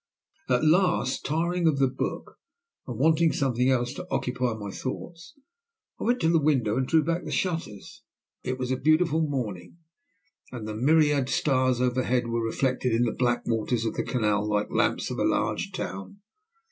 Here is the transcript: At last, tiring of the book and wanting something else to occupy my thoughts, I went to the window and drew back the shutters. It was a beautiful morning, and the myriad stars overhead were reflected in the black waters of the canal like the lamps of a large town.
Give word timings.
At 0.49 0.65
last, 0.65 1.23
tiring 1.27 1.67
of 1.67 1.77
the 1.77 1.87
book 1.87 2.39
and 2.87 2.97
wanting 2.97 3.31
something 3.31 3.69
else 3.69 3.93
to 3.93 4.07
occupy 4.09 4.55
my 4.55 4.71
thoughts, 4.71 5.35
I 5.99 6.05
went 6.05 6.19
to 6.21 6.29
the 6.29 6.41
window 6.41 6.75
and 6.75 6.87
drew 6.87 7.03
back 7.03 7.23
the 7.23 7.31
shutters. 7.31 8.01
It 8.41 8.57
was 8.57 8.71
a 8.71 8.77
beautiful 8.77 9.21
morning, 9.21 9.77
and 10.51 10.67
the 10.67 10.73
myriad 10.73 11.29
stars 11.29 11.79
overhead 11.79 12.25
were 12.29 12.43
reflected 12.43 12.93
in 12.93 13.03
the 13.03 13.11
black 13.13 13.45
waters 13.45 13.85
of 13.85 13.93
the 13.93 14.01
canal 14.01 14.43
like 14.49 14.69
the 14.69 14.73
lamps 14.73 15.11
of 15.11 15.19
a 15.19 15.23
large 15.23 15.71
town. 15.71 16.17